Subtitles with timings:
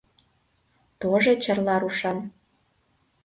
[1.01, 2.17] Тоже Чарла рушан.